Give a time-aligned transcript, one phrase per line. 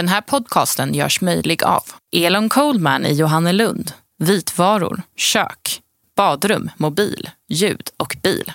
[0.00, 5.80] Den här podcasten görs möjlig av Elon Coldman i Johannelund, vitvaror, kök,
[6.16, 8.52] badrum, mobil, ljud och bil.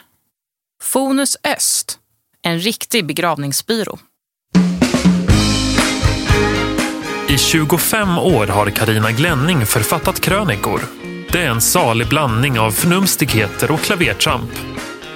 [0.83, 1.99] Fonus Öst,
[2.41, 3.99] en riktig begravningsbyrå.
[7.29, 10.81] I 25 år har Karina Glänning författat krönikor.
[11.31, 14.51] Det är en salig blandning av förnumstigheter och klavertramp.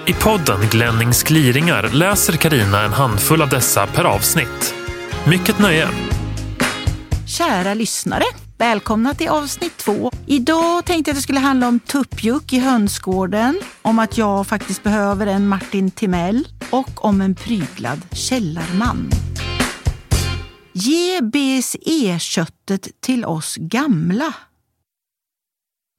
[0.07, 4.75] I podden Glennings gliringar läser Karina en handfull av dessa per avsnitt.
[5.27, 5.89] Mycket nöje!
[7.29, 8.23] Kära lyssnare,
[8.57, 10.11] välkomna till avsnitt två.
[10.25, 14.83] Idag tänkte jag att det skulle handla om tuppjuck i hönsgården, om att jag faktiskt
[14.83, 19.09] behöver en Martin Timell och om en pryglad källarman.
[20.73, 24.33] Ge BSE-köttet till oss gamla.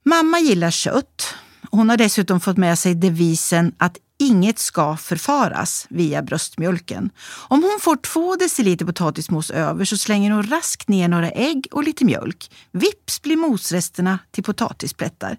[0.05, 1.35] Mamma gillar kött.
[1.71, 7.09] Hon har dessutom fått med sig devisen att inget ska förfaras via bröstmjölken.
[7.47, 11.83] Om hon får två deciliter potatismos över så slänger hon raskt ner några ägg och
[11.83, 12.51] lite mjölk.
[12.71, 15.37] Vips blir mosresterna till potatisplättar.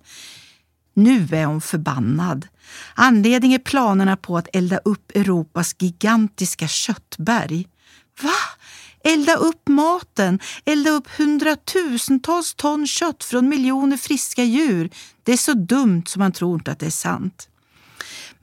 [0.95, 2.47] Nu är hon förbannad.
[2.95, 7.69] Anledningen är planerna på att elda upp Europas gigantiska köttberg.
[8.23, 8.31] Va?
[9.05, 14.91] Elda upp maten, elda upp hundratusentals ton kött från miljoner friska djur.
[15.23, 17.49] Det är så dumt som man tror inte att det är sant.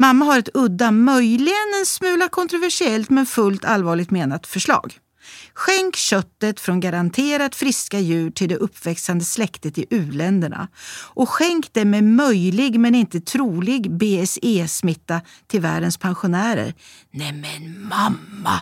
[0.02, 4.98] Mamma har ett udda, möjligen en smula kontroversiellt men fullt allvarligt menat förslag.
[5.54, 10.68] Skänk köttet från garanterat friska djur till det uppväxande släktet i uländerna.
[11.14, 16.74] Och skänk det med möjlig men inte trolig BSE-smitta till världens pensionärer.
[17.12, 18.62] Nej men mamma!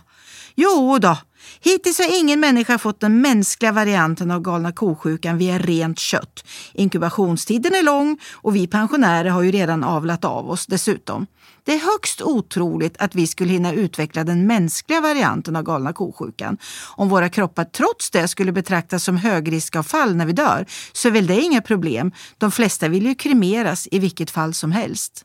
[0.56, 1.18] Jo då,
[1.60, 6.44] Hittills har ingen människa fått den mänskliga varianten av galna ko-sjukan via rent kött.
[6.74, 11.28] Inkubationstiden är lång och vi pensionärer har ju redan avlat av oss dessutom.
[11.64, 16.58] Det är högst otroligt att vi skulle hinna utveckla den mänskliga varianten av galna ko-sjukan.
[16.96, 21.28] Om våra kroppar trots det skulle betraktas som högriskavfall när vi dör så är väl
[21.28, 22.12] det inga problem.
[22.38, 25.24] De flesta vill ju kremeras i vilket fall som helst.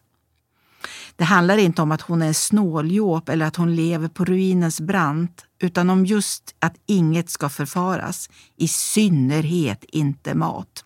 [1.16, 5.44] Det handlar inte om att hon är snåljåp eller att hon lever på ruinens brant,
[5.62, 10.84] utan om just att inget ska förfaras, i synnerhet inte mat.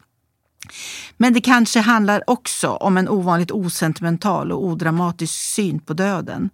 [1.16, 6.50] Men det kanske handlar också om en ovanligt osentimental och odramatisk syn på döden.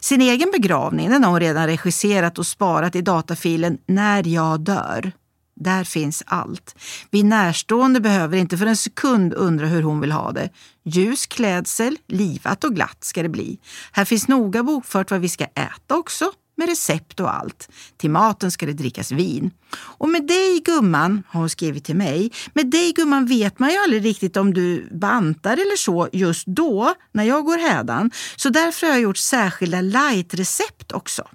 [0.00, 5.12] Sin egen begravning den har hon redan regisserat och sparat i datafilen När jag dör.
[5.56, 6.74] Där finns allt.
[7.10, 10.50] Vi närstående behöver inte för en sekund undra hur hon vill ha det.
[10.84, 13.58] Ljus klädsel, livat och glatt ska det bli.
[13.92, 17.68] Här finns noga bokfört vad vi ska äta också, med recept och allt.
[17.96, 19.50] Till maten ska det drickas vin.
[19.76, 23.76] Och med dig gumman, har hon skrivit till mig, med dig gumman vet man ju
[23.76, 28.10] aldrig riktigt om du bantar eller så just då, när jag går hädan.
[28.36, 31.28] Så därför har jag gjort särskilda light-recept också.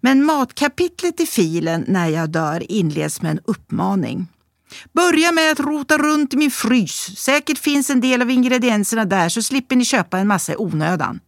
[0.00, 4.28] Men matkapitlet i filen När jag dör inleds med en uppmaning.
[4.92, 7.18] Börja med att rota runt i min frys.
[7.18, 11.20] Säkert finns en del av ingredienserna där så slipper ni köpa en massa i onödan.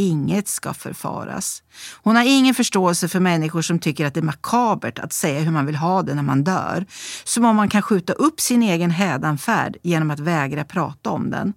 [0.00, 1.62] Inget ska förfaras.
[2.02, 5.50] Hon har ingen förståelse för människor som tycker att det är makabert att säga hur
[5.50, 6.86] man vill ha det när man dör.
[7.24, 11.52] Som om man kan skjuta upp sin egen hädanfärd genom att vägra prata om den.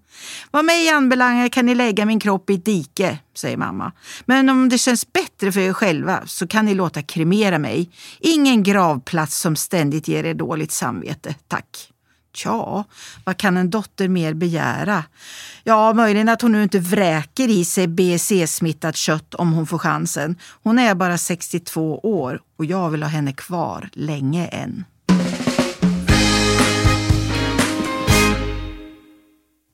[0.51, 3.91] Vad mig anbelangar kan ni lägga min kropp i ett dike, säger mamma.
[4.25, 7.91] Men om det känns bättre för er själva så kan ni låta kremera mig.
[8.19, 11.90] Ingen gravplats som ständigt ger er dåligt samvete, tack.
[12.33, 12.83] Tja,
[13.25, 15.03] vad kan en dotter mer begära?
[15.63, 20.35] Ja, möjligen att hon nu inte vräker i sig BSE-smittat kött om hon får chansen.
[20.63, 24.85] Hon är bara 62 år och jag vill ha henne kvar länge än.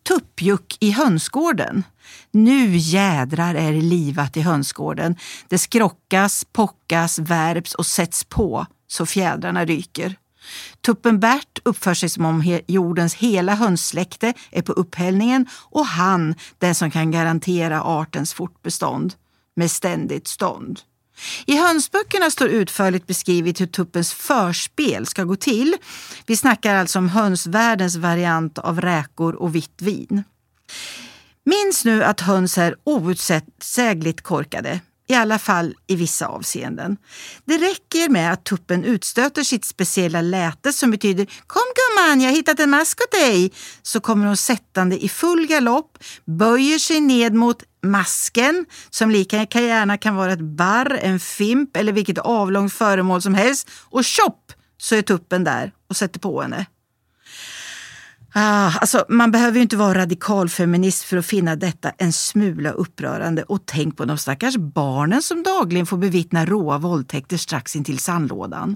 [0.07, 1.83] Tuppjuck i hönsgården.
[2.31, 5.15] Nu jädrar är det livat i hönsgården.
[5.47, 10.15] Det skrockas, pockas, värps och sätts på så fjädrarna ryker.
[10.81, 16.75] Tuppen Bert uppför sig som om jordens hela hönssläkte är på upphällningen och han den
[16.75, 19.13] som kan garantera artens fortbestånd
[19.55, 20.79] med ständigt stånd.
[21.45, 25.75] I hönsböckerna står utförligt beskrivet hur tuppens förspel ska gå till.
[26.25, 30.23] Vi snackar alltså om hönsvärldens variant av räkor och vitt vin.
[31.45, 36.97] Minns nu att höns är outsägligt korkade i alla fall i vissa avseenden.
[37.45, 42.35] Det räcker med att tuppen utstöter sitt speciella läte som betyder Kom gumman, jag har
[42.35, 43.51] hittat en mask åt dig.
[43.81, 49.97] Så kommer hon sättande i full galopp, böjer sig ned mot masken som lika gärna
[49.97, 54.95] kan vara ett barr, en fimp eller vilket avlångt föremål som helst och tjopp så
[54.95, 56.65] är tuppen där och sätter på henne.
[58.39, 63.43] Ah, alltså, man behöver ju inte vara radikalfeminist för att finna detta en smula upprörande.
[63.43, 68.75] Och tänk på de stackars barnen som dagligen får bevittna råa våldtäkter strax intill sandlådan.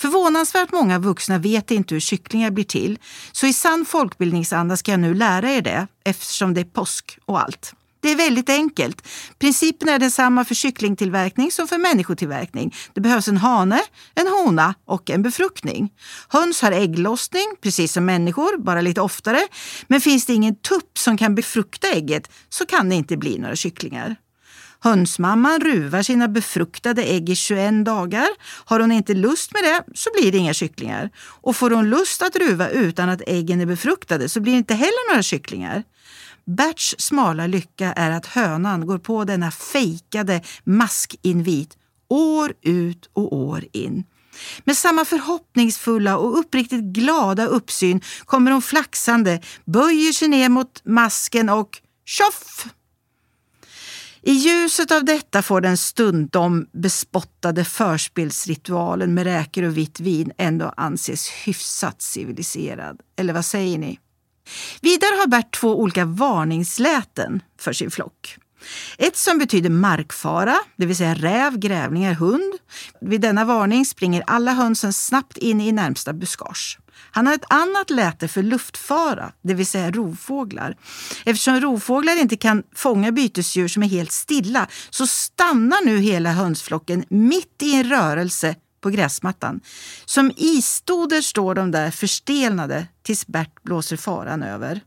[0.00, 2.98] Förvånansvärt många vuxna vet inte hur kycklingar blir till,
[3.32, 7.40] så i sann folkbildningsanda ska jag nu lära er det eftersom det är påsk och
[7.40, 7.74] allt.
[8.04, 9.08] Det är väldigt enkelt.
[9.38, 12.74] Principen är densamma för kycklingtillverkning som för människotillverkning.
[12.92, 13.82] Det behövs en hane,
[14.14, 15.92] en hona och en befruktning.
[16.28, 19.38] Höns har ägglossning, precis som människor, bara lite oftare.
[19.86, 23.56] Men finns det ingen tupp som kan befrukta ägget så kan det inte bli några
[23.56, 24.16] kycklingar.
[24.80, 28.28] Hönsmamman ruvar sina befruktade ägg i 21 dagar.
[28.64, 31.10] Har hon inte lust med det så blir det inga kycklingar.
[31.18, 34.74] Och får hon lust att ruva utan att äggen är befruktade så blir det inte
[34.74, 35.82] heller några kycklingar.
[36.46, 41.76] Berts smala lycka är att hönan går på denna fejkade maskinvit
[42.08, 44.04] år ut och år in.
[44.64, 51.48] Med samma förhoppningsfulla och uppriktigt glada uppsyn kommer hon flaxande, böjer sig ner mot masken
[51.48, 52.66] och tjoff!
[54.26, 60.74] I ljuset av detta får den stundom bespottade förspelsritualen med räkor och vitt vin ändå
[60.76, 63.00] anses hyfsat civiliserad.
[63.16, 63.98] Eller vad säger ni?
[64.80, 68.38] Vidare har Bert två olika varningsläten för sin flock.
[68.98, 72.54] Ett som betyder markfara, det vill säga räv, grävlingar, hund.
[73.00, 76.78] Vid denna varning springer alla hönsen snabbt in i närmsta buskage.
[77.10, 80.76] Han har ett annat läte för luftfara, det vill säga rovfåglar.
[81.24, 87.04] Eftersom rovfåglar inte kan fånga bytesdjur som är helt stilla så stannar nu hela hönsflocken
[87.08, 89.60] mitt i en rörelse på gräsmattan.
[90.04, 94.80] Som isstoder står de där förstelnade tills Bert blåser faran över.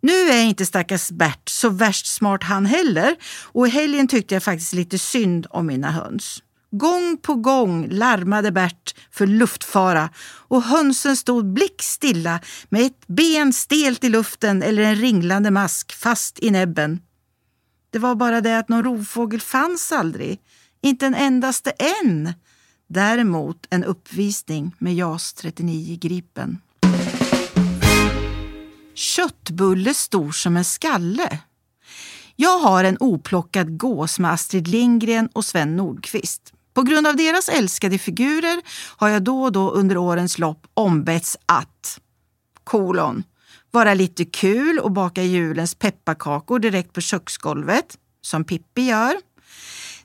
[0.00, 4.42] Nu är inte stackars Bert så värst smart han heller och i helgen tyckte jag
[4.42, 6.42] faktiskt lite synd om mina höns.
[6.70, 10.10] Gång på gång larmade Bert för luftfara
[10.48, 16.38] och hönsen stod blickstilla med ett ben stelt i luften eller en ringlande mask fast
[16.42, 17.00] i näbben.
[17.92, 20.40] Det var bara det att någon rovfågel fanns aldrig.
[20.82, 22.32] Inte en endaste en.
[22.94, 26.58] Däremot en uppvisning med JAS 39 Gripen.
[28.94, 31.38] Köttbulle stor som en skalle.
[32.36, 36.52] Jag har en oplockad gås med Astrid Lindgren och Sven Nordqvist.
[36.74, 38.62] På grund av deras älskade figurer
[38.96, 42.00] har jag då och då under årens lopp ombetts att
[42.64, 43.24] kolon,
[43.70, 49.14] vara lite kul och baka julens pepparkakor direkt på köksgolvet, som Pippi gör.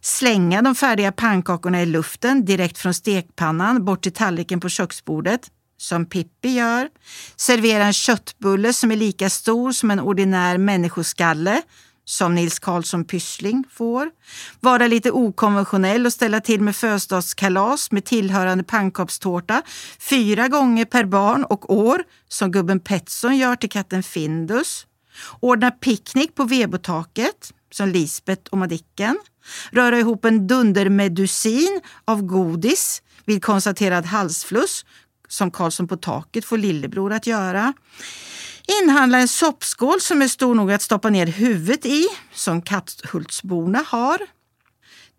[0.07, 5.41] Slänga de färdiga pannkakorna i luften direkt från stekpannan bort till tallriken på köksbordet,
[5.77, 6.89] som Pippi gör.
[7.35, 11.61] Servera en köttbulle som är lika stor som en ordinär människoskalle,
[12.05, 14.09] som Nils Karlsson Pyssling får.
[14.59, 19.61] Vara lite okonventionell och ställa till med födelsedagskalas med tillhörande pannkakstårta
[19.99, 24.85] fyra gånger per barn och år, som gubben Petsson gör till katten Findus.
[25.39, 29.19] Ordna picknick på vebotaket, som Lisbet och Madicken.
[29.71, 34.85] Röra ihop en dundermedusin av godis vid konstaterad halsfluss,
[35.27, 37.73] som Karlsson på taket får lillebror att göra.
[38.81, 44.36] Inhandla en soppskål som är stor nog att stoppa ner huvudet i, som Katthultsborna har.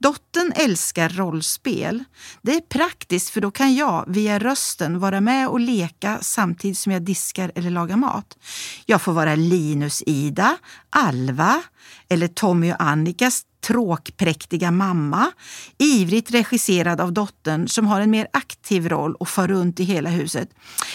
[0.01, 2.05] Dottern älskar rollspel.
[2.43, 6.93] Det är praktiskt för då kan jag via rösten vara med och leka samtidigt som
[6.93, 8.39] jag diskar eller lagar mat.
[8.87, 10.57] Jag får vara Linus-Ida,
[10.91, 11.63] Alva
[12.09, 15.33] eller Tommy och Annikas tråkpräktiga mamma,
[15.79, 20.11] ivrigt regisserad av dottern som har en mer aktiv roll och far runt i hela
[20.11, 20.49] huset.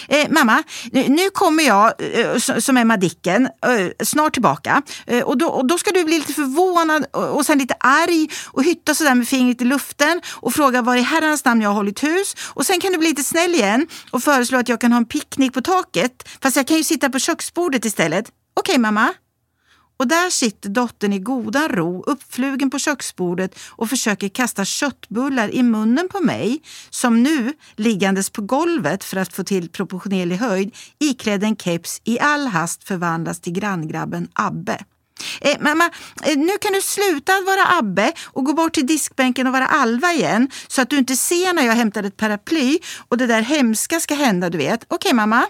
[0.08, 4.82] Eh, mamma, nu kommer jag, eh, som är Madicken, eh, snart tillbaka.
[5.06, 8.28] Eh, och, då, och då ska du bli lite förvånad och, och sen lite arg
[8.46, 11.74] och hytta sådär med fingret i luften och fråga var i herrans namn jag har
[11.74, 12.34] hållit hus.
[12.46, 15.06] Och sen kan du bli lite snäll igen och föreslå att jag kan ha en
[15.06, 16.28] picknick på taket.
[16.42, 18.24] Fast jag kan ju sitta på köksbordet istället.
[18.56, 19.14] Okej okay, mamma?
[19.96, 25.62] Och där sitter dottern i goda ro, uppflugen på köksbordet och försöker kasta köttbullar i
[25.62, 31.44] munnen på mig, som nu, liggandes på golvet för att få till proportionerlig höjd, iklädd
[31.44, 34.84] en keps i all hast förvandlas till granngrabben Abbe.
[35.40, 35.90] Eh, mamma,
[36.22, 40.12] eh, nu kan du sluta vara Abbe och gå bort till diskbänken och vara Alva
[40.12, 44.00] igen så att du inte ser när jag hämtar ett paraply och det där hemska
[44.00, 44.84] ska hända, du vet.
[44.84, 45.46] Okej, okay, mamma?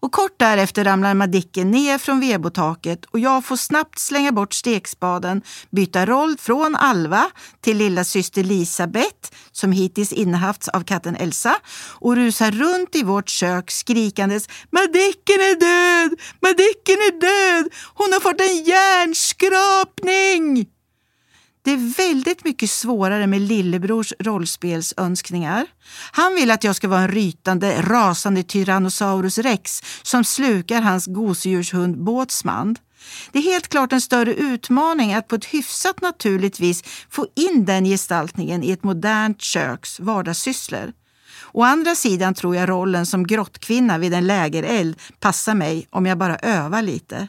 [0.00, 5.42] Och kort därefter ramlar Madicken ner från vebotaket och jag får snabbt slänga bort stekspaden,
[5.70, 11.56] byta roll från Alva till lilla syster Lisabeth som hittills innehafts av katten Elsa
[12.00, 16.18] och rusa runt i vårt kök skrikandes Madicken är död!
[16.42, 17.72] Madicken är död!
[17.94, 20.77] Hon har fått en hjärnskrapning!
[21.68, 25.66] Det är väldigt mycket svårare med lillebrors rollspelsönskningar.
[26.12, 32.04] Han vill att jag ska vara en rytande, rasande Tyrannosaurus rex som slukar hans gosedjurshund
[32.04, 32.76] Båtsman.
[33.32, 37.64] Det är helt klart en större utmaning att på ett hyfsat naturligt vis få in
[37.64, 40.92] den gestaltningen i ett modernt köks vardagssysslor.
[41.52, 46.18] Å andra sidan tror jag rollen som grottkvinna vid en lägereld passar mig om jag
[46.18, 47.28] bara övar lite.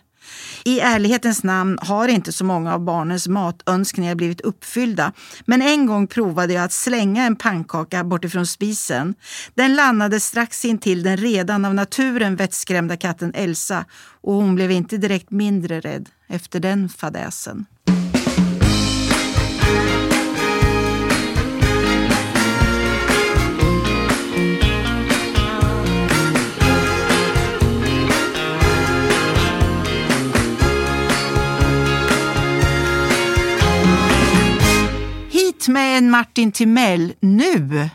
[0.65, 5.13] I ärlighetens namn har inte så många av barnens matönskningar blivit uppfyllda.
[5.45, 9.15] Men en gång provade jag att slänga en pannkaka bortifrån spisen.
[9.53, 13.86] Den landade strax intill den redan av naturen vettskrämda katten Elsa
[14.21, 17.65] och hon blev inte direkt mindre rädd efter den fadäsen.
[36.01, 37.89] Med Martin Timell nu!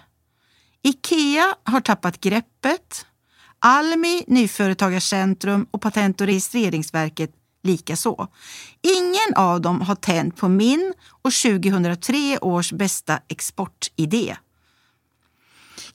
[0.82, 3.06] Ikea har tappat greppet.
[3.58, 7.30] Almi, Nyföretagarcentrum och Patent och registreringsverket
[7.62, 8.28] likaså.
[8.82, 10.92] Ingen av dem har tänt på min
[11.22, 14.36] och 2003 års bästa exportidé.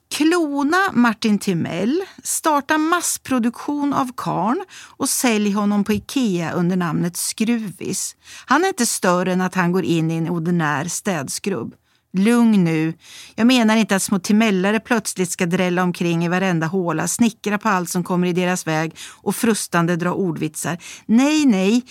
[0.08, 4.64] Klona Martin Timell, starta massproduktion av karn
[4.96, 8.16] och sälj honom på Ikea under namnet Skruvis.
[8.46, 11.74] Han är inte större än att han går in i en ordinär städskrubb.
[12.12, 12.94] Lugn nu.
[13.34, 17.68] Jag menar inte att små timellare plötsligt ska drälla omkring i varenda håla, snickra på
[17.68, 20.78] allt som kommer i deras väg och frustande dra ordvitsar.
[21.06, 21.82] Nej, nej.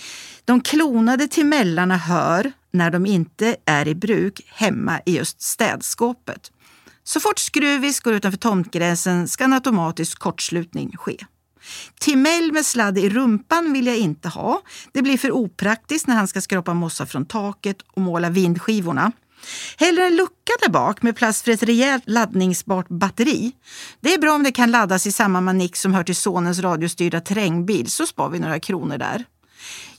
[0.44, 6.50] De klonade timellarna hör, när de inte är i bruk, hemma i just städskåpet.
[7.04, 11.16] Så fort skruvis går utanför tomtgränsen ska en automatisk kortslutning ske.
[12.00, 14.62] Timell med sladd i rumpan vill jag inte ha.
[14.92, 19.12] Det blir för opraktiskt när han ska skrapa mossa från taket och måla vindskivorna.
[19.78, 23.52] Hellre en lucka där bak med plats för ett rejält laddningsbart batteri.
[24.00, 27.20] Det är bra om det kan laddas i samma manik som hör till sonens radiostyrda
[27.20, 29.24] terrängbil så spar vi några kronor där.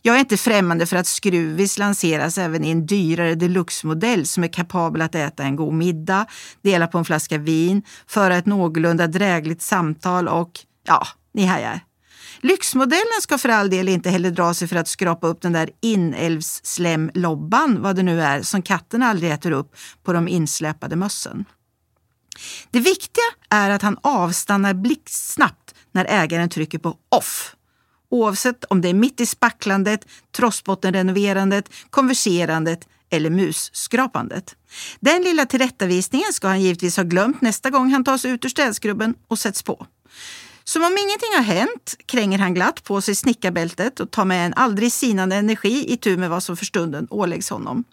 [0.02, 4.48] Jag är inte främmande för att Skruvis lanseras även i en dyrare deluxe-modell som är
[4.48, 6.26] kapabel att äta en god middag,
[6.62, 10.52] dela på en flaska vin, föra ett någorlunda drägligt samtal och
[10.88, 11.82] ja, ni hajar.
[12.42, 15.70] Lyxmodellen ska för all del inte heller dra sig för att skrapa upp den där
[15.82, 21.46] inälvsslemlobban, vad det nu är, som katten aldrig äter upp på de insläpade mössen.
[22.72, 27.56] Det viktiga är att han avstannar blixtsnabbt när ägaren trycker på off
[28.12, 34.56] oavsett om det är mitt i spacklandet, trossbottenrenoverandet, konverserandet eller musskrapandet.
[35.00, 39.16] Den lilla tillrättavisningen ska han givetvis ha glömt nästa gång han tas ut ur städskrubben
[39.28, 39.88] och sätts på.
[40.64, 44.54] Som om ingenting har hänt kränger han glatt på sig snickarbältet och tar med en
[44.54, 47.84] aldrig sinande energi i tur med vad som för stunden åläggs honom.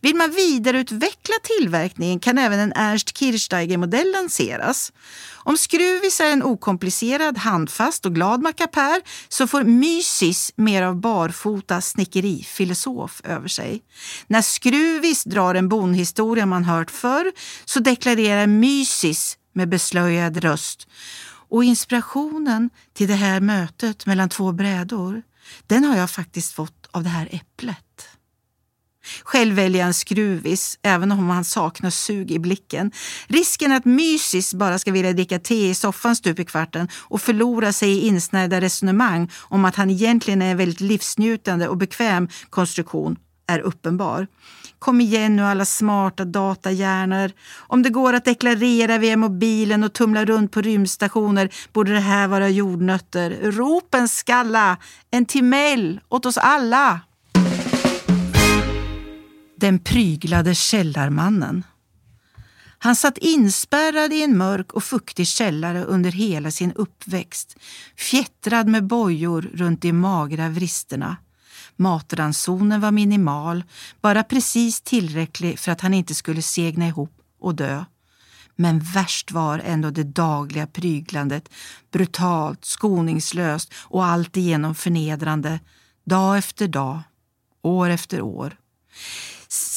[0.00, 4.92] Vill man vidareutveckla tillverkningen kan även en Ernst Kirchsteiger-modell lanseras.
[5.34, 11.80] Om Skruvis är en okomplicerad, handfast och glad mackapär så får Mysis mer av barfota
[11.80, 13.82] snickerifilosof över sig.
[14.26, 17.32] När Skruvis drar en bonhistoria man hört förr
[17.64, 20.88] så deklarerar Mysis med beslöjad röst
[21.48, 25.22] och inspirationen till det här mötet mellan två brädor,
[25.66, 28.08] den har jag faktiskt fått av det här äpplet.
[29.22, 32.92] Själv väljer jag en skruvis, även om han saknar sug i blicken.
[33.26, 37.72] Risken att Mysis bara ska vilja dricka te i soffan stup i kvarten och förlora
[37.72, 43.16] sig i insnärjda resonemang om att han egentligen är en väldigt livsnjutande och bekväm konstruktion
[43.46, 44.26] är uppenbar.
[44.78, 47.32] Kom igen nu alla smarta datahjärnor.
[47.56, 52.28] Om det går att deklarera via mobilen och tumla runt på rymdstationer borde det här
[52.28, 53.52] vara jordnötter.
[53.52, 54.76] Ropen skalla!
[55.10, 57.00] En timell åt oss alla!
[59.56, 61.64] Den pryglade källarmannen.
[62.78, 67.56] Han satt inspärrad i en mörk och fuktig källare under hela sin uppväxt,
[67.96, 71.16] fjättrad med bojor runt de magra vristerna.
[71.76, 73.64] Matransonen var minimal,
[74.00, 77.84] bara precis tillräcklig för att han inte skulle segna ihop och dö.
[78.56, 81.48] Men värst var ändå det dagliga pryglandet,
[81.92, 85.60] brutalt, skoningslöst och alltigenom förnedrande,
[86.04, 87.00] dag efter dag,
[87.62, 88.56] år efter år.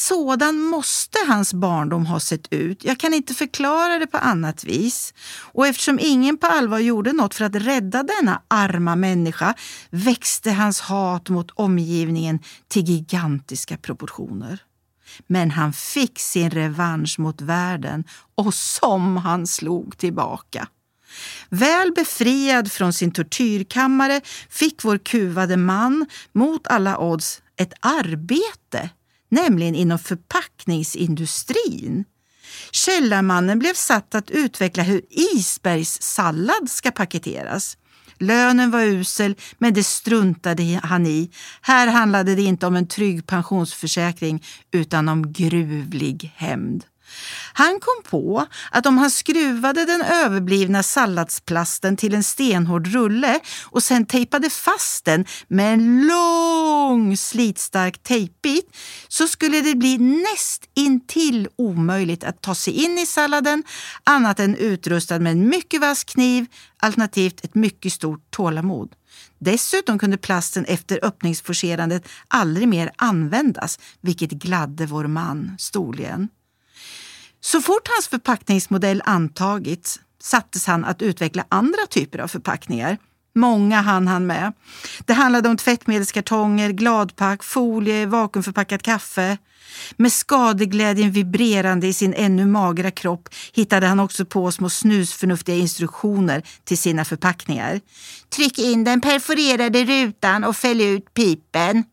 [0.07, 2.83] Sådan måste hans barndom ha sett ut.
[2.83, 5.13] Jag kan inte förklara det på annat vis.
[5.39, 9.53] Och eftersom ingen på allvar gjorde något för att rädda denna arma människa
[9.89, 14.59] växte hans hat mot omgivningen till gigantiska proportioner.
[15.27, 18.03] Men han fick sin revansch mot världen
[18.35, 20.67] och som han slog tillbaka.
[21.49, 28.89] Väl befriad från sin tortyrkammare fick vår kuvade man mot alla odds ett arbete
[29.29, 32.05] nämligen inom förpackningsindustrin.
[32.71, 37.77] Källarmannen blev satt att utveckla hur isbergssallad ska paketeras.
[38.19, 41.31] Lönen var usel, men det struntade han i.
[41.61, 46.85] Här handlade det inte om en trygg pensionsförsäkring utan om gruvlig hämnd.
[47.53, 53.83] Han kom på att om han skruvade den överblivna salladsplasten till en stenhård rulle och
[53.83, 58.75] sen tejpade fast den med en lång slitstark tejpbit
[59.07, 63.63] så skulle det bli näst intill omöjligt att ta sig in i salladen
[64.03, 66.45] annat än utrustad med en mycket vass kniv
[66.77, 68.95] alternativt ett mycket stort tålamod.
[69.39, 76.29] Dessutom kunde plasten efter öppningsforcerandet aldrig mer användas, vilket gladde vår man storligen.
[77.41, 82.97] Så fort hans förpackningsmodell antagits sattes han att utveckla andra typer av förpackningar.
[83.35, 84.53] Många hann han med.
[85.05, 89.37] Det handlade om tvättmedelskartonger, gladpack, folie, vakuumförpackat kaffe.
[89.97, 96.43] Med skadeglädjen vibrerande i sin ännu magra kropp hittade han också på små snusförnuftiga instruktioner
[96.63, 97.81] till sina förpackningar.
[98.35, 101.83] Tryck in den perforerade rutan och fäll ut pipen.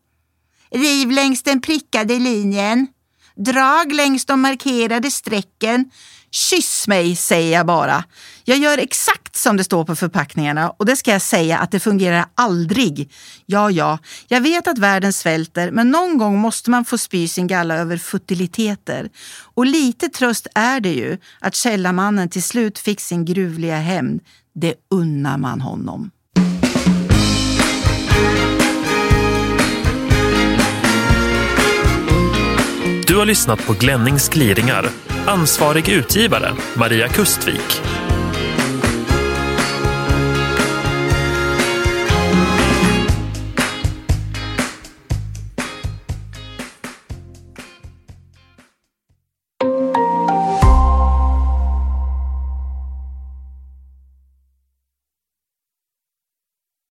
[0.71, 2.87] Riv längs den prickade linjen.
[3.35, 5.91] Drag längs de markerade strecken.
[6.31, 8.03] Kyss mig, säger jag bara.
[8.43, 11.79] Jag gör exakt som det står på förpackningarna och det ska jag säga att det
[11.79, 13.11] fungerar aldrig.
[13.45, 17.47] Ja, ja, jag vet att världen svälter men någon gång måste man få spy sin
[17.47, 19.09] galla över futiliteter.
[19.53, 24.21] Och lite tröst är det ju att källarmannen till slut fick sin gruvliga hämnd.
[24.53, 26.11] Det unnar man honom.
[33.15, 34.85] Du har lyssnat på Glennings gliringar.
[35.25, 37.81] Ansvarig utgivare, Maria Kustvik.